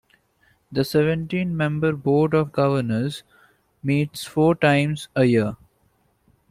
[0.71, 3.21] The seventeen-member Board of Governors
[3.83, 5.57] meets four times a year.